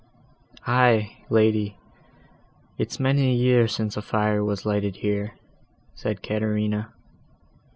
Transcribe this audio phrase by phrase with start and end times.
[0.65, 1.77] "Aye, lady,
[2.79, 5.35] it's many a year since a fire was lighted here,"
[5.93, 6.91] said Caterina.